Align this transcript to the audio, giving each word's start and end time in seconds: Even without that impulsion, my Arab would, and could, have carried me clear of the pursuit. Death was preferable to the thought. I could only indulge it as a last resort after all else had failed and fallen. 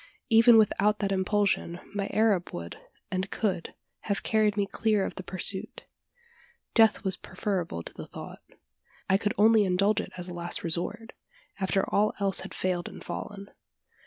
Even 0.31 0.57
without 0.57 0.97
that 0.97 1.11
impulsion, 1.11 1.79
my 1.93 2.07
Arab 2.07 2.49
would, 2.51 2.75
and 3.11 3.29
could, 3.29 3.75
have 3.99 4.23
carried 4.23 4.57
me 4.57 4.65
clear 4.65 5.05
of 5.05 5.13
the 5.13 5.21
pursuit. 5.21 5.85
Death 6.73 7.03
was 7.03 7.15
preferable 7.17 7.83
to 7.83 7.93
the 7.93 8.07
thought. 8.07 8.41
I 9.07 9.19
could 9.19 9.35
only 9.37 9.63
indulge 9.63 10.01
it 10.01 10.11
as 10.17 10.27
a 10.27 10.33
last 10.33 10.63
resort 10.63 11.13
after 11.59 11.87
all 11.87 12.15
else 12.19 12.39
had 12.39 12.51
failed 12.55 12.89
and 12.89 13.03
fallen. 13.03 13.51